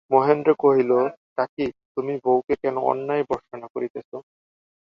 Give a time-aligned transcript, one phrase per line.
[0.11, 0.91] মহেন্দ্র কহিল,
[1.37, 1.67] কাকী,
[1.95, 4.11] তুমি বউকে কেন অন্যায় ভর্ৎসনা করিতেছ।